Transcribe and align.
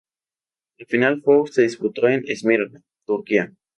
La 0.79 0.87
final 0.87 1.21
four 1.21 1.49
se 1.51 1.61
disputó 1.61 2.07
en 2.09 2.23
Esmirna, 2.25 2.81
Turquía. 3.05 3.53